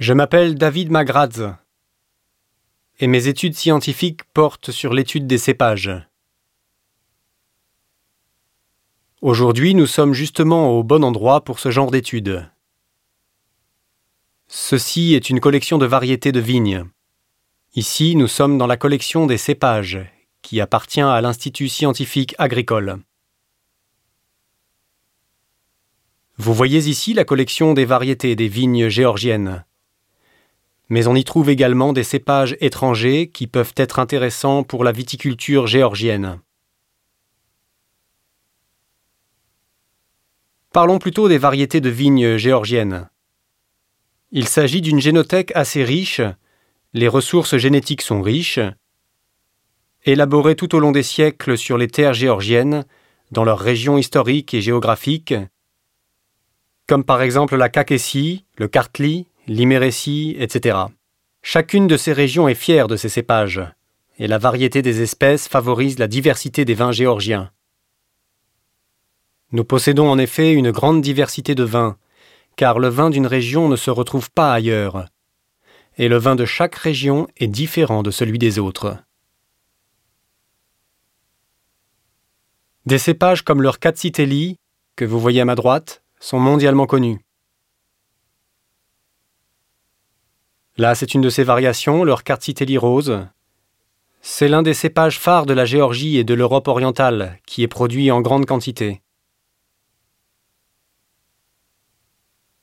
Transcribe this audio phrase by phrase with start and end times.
[0.00, 1.54] Je m'appelle David Magradz
[2.98, 5.92] et mes études scientifiques portent sur l'étude des cépages.
[9.20, 12.50] Aujourd'hui, nous sommes justement au bon endroit pour ce genre d'études.
[14.48, 16.84] Ceci est une collection de variétés de vignes.
[17.76, 20.00] Ici, nous sommes dans la collection des cépages,
[20.42, 22.98] qui appartient à l'Institut scientifique agricole.
[26.36, 29.64] Vous voyez ici la collection des variétés des vignes géorgiennes.
[30.88, 35.66] Mais on y trouve également des cépages étrangers qui peuvent être intéressants pour la viticulture
[35.66, 36.40] géorgienne.
[40.72, 43.08] Parlons plutôt des variétés de vignes géorgiennes.
[44.32, 46.20] Il s'agit d'une génothèque assez riche,
[46.92, 48.58] les ressources génétiques sont riches,
[50.04, 52.84] élaborées tout au long des siècles sur les terres géorgiennes,
[53.30, 55.34] dans leurs régions historiques et géographiques,
[56.86, 60.78] comme par exemple la Kakessie, le Kartli, l'Imérétie, etc.
[61.42, 63.62] Chacune de ces régions est fière de ses cépages,
[64.18, 67.50] et la variété des espèces favorise la diversité des vins géorgiens.
[69.52, 71.96] Nous possédons en effet une grande diversité de vins,
[72.56, 75.06] car le vin d'une région ne se retrouve pas ailleurs,
[75.98, 78.96] et le vin de chaque région est différent de celui des autres.
[82.86, 84.58] Des cépages comme leur Katsiteli,
[84.96, 87.23] que vous voyez à ma droite, sont mondialement connus.
[90.76, 93.20] Là, c'est une de ces variations, leur Katsiteli rose.
[94.22, 98.10] C'est l'un des cépages phares de la Géorgie et de l'Europe orientale, qui est produit
[98.10, 99.02] en grande quantité.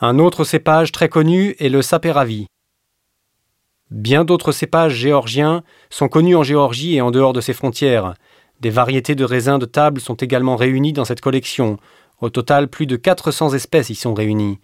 [0.00, 2.48] Un autre cépage très connu est le Saperavi.
[3.92, 8.14] Bien d'autres cépages géorgiens sont connus en Géorgie et en dehors de ses frontières.
[8.58, 11.76] Des variétés de raisins de table sont également réunies dans cette collection,
[12.20, 14.58] au total, plus de 400 espèces y sont réunies.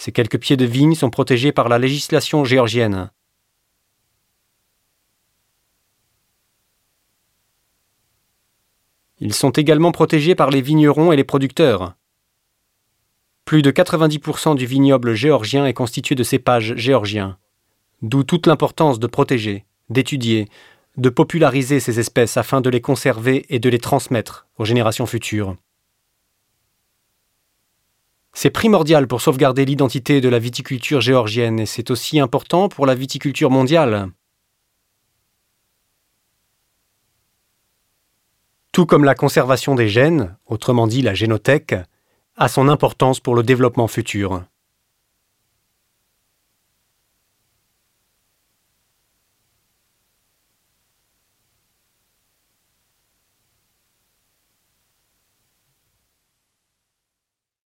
[0.00, 3.10] Ces quelques pieds de vigne sont protégés par la législation géorgienne.
[9.18, 11.96] Ils sont également protégés par les vignerons et les producteurs.
[13.44, 17.36] Plus de 90% du vignoble géorgien est constitué de cépages géorgiens,
[18.00, 20.48] d'où toute l'importance de protéger, d'étudier,
[20.96, 25.56] de populariser ces espèces afin de les conserver et de les transmettre aux générations futures.
[28.32, 32.94] C'est primordial pour sauvegarder l'identité de la viticulture géorgienne et c'est aussi important pour la
[32.94, 34.10] viticulture mondiale.
[38.72, 41.74] Tout comme la conservation des gènes, autrement dit la génothèque,
[42.36, 44.44] a son importance pour le développement futur.